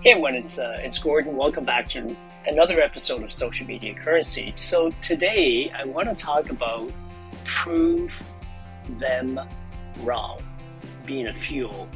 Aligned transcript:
Hey 0.00 0.12
everyone, 0.12 0.36
it's 0.36 0.60
uh, 0.60 0.78
it's 0.78 0.96
Gordon. 0.96 1.36
Welcome 1.36 1.64
back 1.64 1.88
to 1.88 2.16
another 2.46 2.80
episode 2.80 3.24
of 3.24 3.32
Social 3.32 3.66
Media 3.66 3.94
Currency. 3.94 4.52
So 4.54 4.92
today 5.02 5.72
I 5.76 5.86
want 5.86 6.08
to 6.08 6.14
talk 6.14 6.50
about 6.50 6.92
prove 7.44 8.12
them 9.00 9.40
wrong, 10.02 10.40
being 11.04 11.26
a 11.26 11.34
fuel 11.34 11.88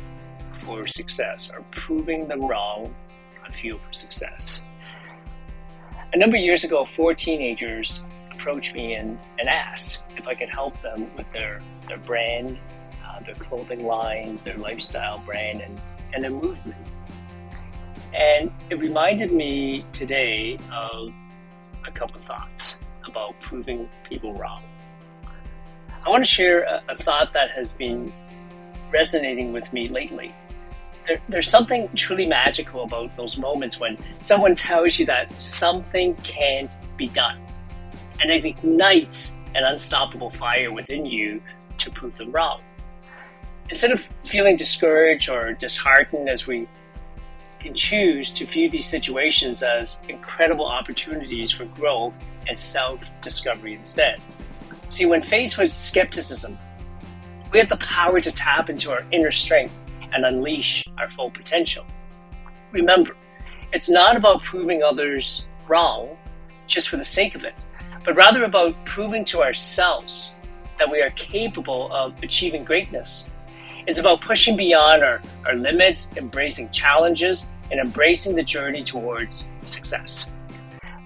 for 0.65 0.89
success, 0.89 1.49
or 1.49 1.65
proving 1.71 2.27
them 2.27 2.45
wrong, 2.45 2.93
a 3.49 3.53
fuel 3.53 3.79
for 3.87 3.93
success. 3.93 4.65
A 6.13 6.19
number 6.19 6.37
of 6.37 6.43
years 6.43 6.65
ago, 6.65 6.85
four 6.85 7.15
teenagers 7.15 8.03
approached 8.33 8.75
me 8.75 8.95
and, 8.95 9.17
and 9.39 9.49
asked 9.49 10.01
if 10.17 10.27
I 10.27 10.35
could 10.35 10.51
help 10.51 10.75
them 10.83 11.09
with 11.17 11.33
their 11.33 11.61
their 11.87 11.99
brand, 11.99 12.59
uh, 13.07 13.21
their 13.21 13.37
clothing 13.37 13.87
line, 13.87 14.41
their 14.43 14.57
lifestyle 14.57 15.21
brand, 15.21 15.61
and, 15.61 15.81
and 16.13 16.25
their 16.25 16.33
movement. 16.33 16.97
And 18.23 18.53
it 18.71 18.79
reminded 18.79 19.33
me 19.33 19.85
today 19.93 20.57
of 20.73 21.13
a 21.85 21.91
couple 21.91 22.17
of 22.21 22.25
thoughts 22.25 22.79
about 23.05 23.41
proving 23.41 23.89
people 24.09 24.33
wrong. 24.35 24.63
I 26.07 26.09
want 26.09 26.23
to 26.25 26.31
share 26.31 26.63
a, 26.63 26.83
a 26.89 26.97
thought 26.97 27.33
that 27.33 27.51
has 27.51 27.73
been 27.73 28.13
resonating 28.93 29.53
with 29.53 29.73
me 29.73 29.89
lately. 29.89 30.33
There, 31.09 31.21
there's 31.29 31.49
something 31.49 31.89
truly 31.97 32.27
magical 32.27 32.85
about 32.85 33.17
those 33.17 33.39
moments 33.39 33.81
when 33.81 33.99
someone 34.21 34.55
tells 34.55 35.01
you 35.01 35.07
that 35.07 35.41
something 35.43 36.15
can't 36.23 36.77
be 36.97 37.09
done, 37.09 37.41
and 38.21 38.31
it 38.31 38.45
ignites 38.45 39.35
an 39.57 39.65
unstoppable 39.65 40.31
fire 40.31 40.71
within 40.71 41.05
you 41.07 41.43
to 41.79 41.91
prove 41.91 42.17
them 42.19 42.31
wrong. 42.31 42.61
Instead 43.69 43.91
of 43.91 44.01
feeling 44.25 44.55
discouraged 44.57 45.29
or 45.29 45.55
disheartened 45.55 46.29
as 46.29 46.47
we 46.47 46.69
can 47.63 47.75
choose 47.75 48.31
to 48.33 48.47
view 48.47 48.69
these 48.69 48.87
situations 48.87 49.63
as 49.63 50.01
incredible 50.09 50.67
opportunities 50.67 51.51
for 51.51 51.65
growth 51.67 52.19
and 52.49 52.59
self 52.59 53.09
discovery 53.21 53.75
instead. 53.75 54.21
See, 54.89 55.07
when 55.07 55.23
faced 55.23 55.57
with 55.57 55.73
skepticism, 55.73 56.59
we 57.53 57.59
have 57.59 57.69
the 57.69 57.77
power 57.77 58.21
to 58.21 58.33
tap 58.33 58.69
into 58.69 58.91
our 58.91 59.05
inner 59.13 59.33
strength 59.33 59.75
and 60.13 60.25
unleash 60.25 60.85
our 60.99 61.09
full 61.09 61.31
potential. 61.31 61.85
Remember, 62.73 63.17
it's 63.73 63.89
not 63.89 64.17
about 64.17 64.43
proving 64.43 64.83
others 64.83 65.45
wrong 65.69 66.17
just 66.67 66.89
for 66.89 66.97
the 66.97 67.05
sake 67.05 67.35
of 67.35 67.45
it, 67.45 67.55
but 68.05 68.17
rather 68.17 68.45
about 68.45 68.75
proving 68.85 69.25
to 69.27 69.43
ourselves 69.43 70.35
that 70.79 70.91
we 70.91 71.01
are 71.01 71.11
capable 71.11 71.93
of 71.93 72.15
achieving 72.23 72.65
greatness. 72.65 73.31
It's 73.87 73.99
about 73.99 74.21
pushing 74.21 74.57
beyond 74.57 75.03
our, 75.03 75.21
our 75.47 75.55
limits, 75.55 76.09
embracing 76.17 76.71
challenges, 76.71 77.47
and 77.71 77.81
embracing 77.81 78.35
the 78.35 78.43
journey 78.43 78.83
towards 78.83 79.49
success. 79.65 80.31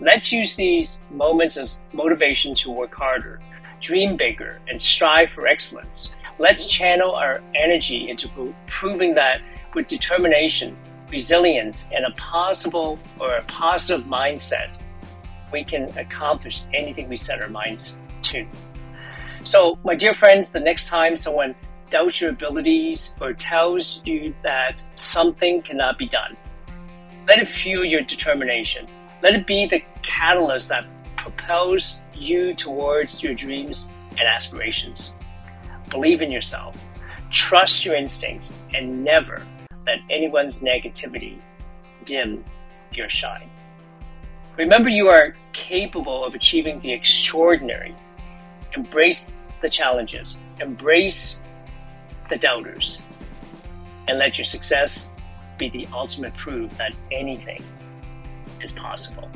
Let's 0.01 0.31
use 0.31 0.57
these 0.57 1.01
moments 1.11 1.57
as 1.57 1.81
motivation 1.93 2.55
to 2.57 2.71
work 2.71 2.95
harder, 2.95 3.41
dream 3.81 4.17
bigger, 4.17 4.61
and 4.69 4.81
strive 4.81 5.31
for 5.31 5.47
excellence. 5.47 6.15
Let's 6.39 6.67
channel 6.67 7.13
our 7.13 7.41
energy 7.55 8.11
into 8.11 8.55
proving 8.67 9.15
that 9.15 9.41
with 9.75 9.89
determination, 9.89 10.77
resilience, 11.11 11.87
and 11.93 12.05
a 12.05 12.11
possible 12.13 12.99
or 13.19 13.37
a 13.37 13.43
positive 13.45 14.07
mindset, 14.07 14.77
we 15.53 15.65
can 15.65 15.97
accomplish 15.99 16.63
anything 16.75 17.09
we 17.09 17.17
set 17.17 17.41
our 17.41 17.49
minds 17.49 17.97
to. 18.23 18.47
So, 19.45 19.79
my 19.85 19.95
dear 19.95 20.13
friends, 20.13 20.49
the 20.49 20.61
next 20.61 20.89
time 20.89 21.17
someone 21.17 21.55
doubts 21.89 22.21
your 22.21 22.31
abilities 22.31 23.15
or 23.21 23.33
tells 23.33 24.01
you 24.05 24.35
that 24.43 24.85
something 24.97 25.63
cannot 25.63 25.99
be 25.99 26.09
done, 26.09 26.37
let 27.29 27.39
it 27.39 27.49
fuel 27.49 27.85
your 27.85 28.03
determination. 28.03 28.87
Let 29.23 29.35
it 29.35 29.47
be 29.47 29.67
the 29.67 29.83
catalyst 30.03 30.69
that 30.69 30.85
propels 31.17 32.01
you 32.15 32.55
towards 32.55 33.23
your 33.23 33.35
dreams 33.35 33.89
and 34.11 34.21
aspirations. 34.21 35.13
Believe 35.91 36.23
in 36.23 36.31
yourself, 36.31 36.77
trust 37.31 37.85
your 37.85 37.97
instincts, 37.97 38.53
and 38.75 39.03
never 39.05 39.43
let 39.87 39.99
anyone's 40.11 40.61
negativity 40.61 41.39
dim 42.05 42.45
your 42.93 43.09
shine. 43.09 43.51
Remember, 44.57 44.89
you 44.89 45.09
are 45.09 45.35
capable 45.53 46.25
of 46.25 46.35
achieving 46.35 46.79
the 46.81 46.93
extraordinary. 46.93 47.95
Embrace 48.77 49.33
the 49.63 49.69
challenges, 49.69 50.39
embrace 50.61 51.39
the 52.31 52.37
doubters, 52.37 53.01
and 54.09 54.19
let 54.19 54.39
your 54.39 54.45
success 54.45 55.09
be 55.59 55.69
the 55.69 55.87
ultimate 55.93 56.37
proof 56.37 56.77
that 56.79 56.93
anything 57.11 57.63
is 58.63 58.73
possible. 58.73 59.31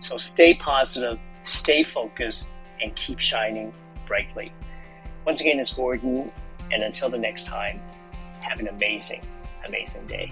So 0.00 0.16
stay 0.18 0.54
positive, 0.54 1.18
stay 1.44 1.82
focused, 1.82 2.48
and 2.82 2.94
keep 2.96 3.18
shining 3.18 3.72
brightly. 4.06 4.52
Once 5.26 5.40
again, 5.40 5.58
it's 5.58 5.72
Gordon, 5.72 6.30
and 6.72 6.82
until 6.82 7.08
the 7.08 7.18
next 7.18 7.44
time, 7.44 7.80
have 8.40 8.60
an 8.60 8.68
amazing, 8.68 9.22
amazing 9.66 10.06
day. 10.06 10.30